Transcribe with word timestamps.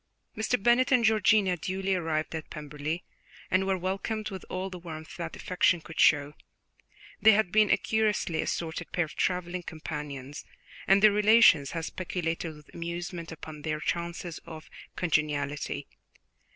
Mr. 0.35 0.57
Bennet 0.63 0.91
and 0.91 1.05
Georgiana 1.05 1.55
duly 1.55 1.93
arrived 1.93 2.33
at 2.33 2.49
Pemberley, 2.49 3.03
and 3.51 3.67
were 3.67 3.77
welcomed 3.77 4.31
with 4.31 4.43
all 4.49 4.67
the 4.71 4.79
warmth 4.79 5.15
that 5.17 5.35
affection 5.35 5.79
could 5.79 5.99
show. 5.99 6.33
They 7.21 7.33
had 7.33 7.51
been 7.51 7.69
a 7.69 7.77
curiously 7.77 8.41
assorted 8.41 8.91
pair 8.93 9.05
of 9.05 9.13
travelling 9.15 9.61
companions, 9.61 10.43
and 10.87 11.03
their 11.03 11.11
relations 11.11 11.73
had 11.73 11.85
speculated 11.85 12.55
with 12.55 12.73
amusement 12.73 13.31
upon 13.31 13.61
their 13.61 13.79
chances 13.79 14.39
of 14.43 14.71
congeniality. 14.95 15.85